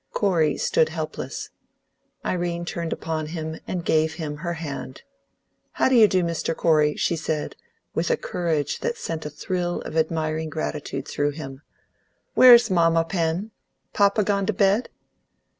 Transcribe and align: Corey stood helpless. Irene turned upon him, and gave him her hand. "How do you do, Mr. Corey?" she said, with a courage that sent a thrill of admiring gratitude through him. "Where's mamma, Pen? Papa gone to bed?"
Corey 0.13 0.57
stood 0.57 0.89
helpless. 0.89 1.51
Irene 2.25 2.65
turned 2.65 2.91
upon 2.91 3.27
him, 3.27 3.59
and 3.67 3.85
gave 3.85 4.15
him 4.15 4.37
her 4.37 4.53
hand. 4.53 5.03
"How 5.73 5.89
do 5.89 5.93
you 5.95 6.07
do, 6.07 6.23
Mr. 6.23 6.55
Corey?" 6.55 6.95
she 6.95 7.15
said, 7.15 7.55
with 7.93 8.09
a 8.09 8.17
courage 8.17 8.79
that 8.79 8.97
sent 8.97 9.27
a 9.27 9.29
thrill 9.29 9.79
of 9.81 9.95
admiring 9.95 10.49
gratitude 10.49 11.07
through 11.07 11.33
him. 11.33 11.61
"Where's 12.33 12.71
mamma, 12.71 13.05
Pen? 13.05 13.51
Papa 13.93 14.23
gone 14.23 14.47
to 14.47 14.53
bed?" 14.53 14.89